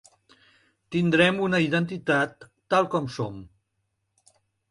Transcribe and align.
Tindrem 0.95 1.37
una 1.47 1.59
identitat 1.65 2.47
tal 2.75 2.89
com 2.97 3.13
som. 3.19 3.39